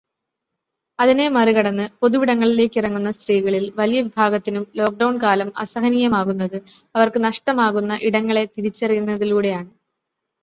അതിനെ 0.99 1.29
മറികടന്ന് 1.29 1.85
പൊതുവിടങ്ങളിലേക്കിറങ്ങുന്ന 1.99 3.09
സ്ത്രീകളിൽ 3.11 3.65
വലിയ 3.75 4.01
വിഭാഗത്തിനും 4.01 4.65
ലോക്ക്ഡൗൺ 4.75 5.21
കാലം 5.21 5.53
അസഹനീയമാകുന്നത് 5.57 6.57
അവർക്ക് 6.95 7.23
നഷ്ടമാകുന്ന 7.23 7.99
ഇടങ്ങളെ 8.01 8.45
തിരിച്ചറിയുന്നതിലൂടെയാണ്. 8.47 9.69